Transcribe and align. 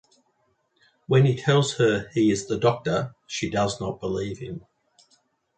When 1.05 1.25
he 1.27 1.35
tells 1.37 1.75
her 1.75 2.09
he 2.15 2.31
is 2.31 2.47
the 2.47 2.57
Doctor, 2.57 3.13
she 3.27 3.51
does 3.51 3.79
not 3.79 3.99
believe 3.99 4.39
him. 4.39 4.65